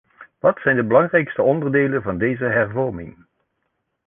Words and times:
Wat 0.39 0.59
zijn 0.59 0.75
de 0.75 0.83
belangrijkste 0.83 1.41
onderdelen 1.41 2.01
van 2.01 2.17
deze 2.17 2.43
hervorming? 2.43 3.25